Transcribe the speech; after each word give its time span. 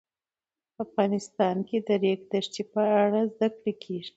افغانستان 0.83 1.55
کې 1.67 1.77
د 1.81 1.83
د 1.87 1.89
ریګ 2.03 2.21
دښتې 2.31 2.63
په 2.73 2.81
اړه 3.03 3.19
زده 3.33 3.47
کړه 3.61 3.71
کېږي. 3.83 4.09